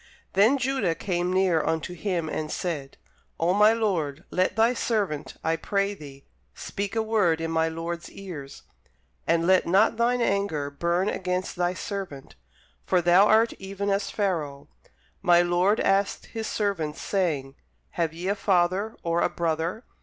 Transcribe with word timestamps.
Then 0.33 0.57
Judah 0.57 0.95
came 0.95 1.31
near 1.31 1.63
unto 1.63 1.93
him, 1.93 2.27
and 2.27 2.51
said, 2.51 2.97
Oh 3.39 3.53
my 3.53 3.71
lord, 3.71 4.23
let 4.31 4.55
thy 4.55 4.73
servant, 4.73 5.35
I 5.43 5.55
pray 5.55 5.93
thee, 5.93 6.25
speak 6.55 6.95
a 6.95 7.03
word 7.03 7.39
in 7.39 7.51
my 7.51 7.69
lord's 7.69 8.09
ears, 8.09 8.63
and 9.27 9.45
let 9.45 9.67
not 9.67 9.97
thine 9.97 10.19
anger 10.19 10.71
burn 10.71 11.07
against 11.07 11.55
thy 11.55 11.75
servant: 11.75 12.33
for 12.83 12.99
thou 12.99 13.27
art 13.27 13.53
even 13.59 13.91
as 13.91 14.09
Pharaoh. 14.09 14.69
My 15.21 15.43
lord 15.43 15.79
asked 15.79 16.25
his 16.33 16.47
servants, 16.47 16.99
saying, 16.99 17.53
Have 17.91 18.11
ye 18.11 18.27
a 18.27 18.33
father, 18.33 18.97
or 19.03 19.21
a 19.21 19.29
brother? 19.29 19.85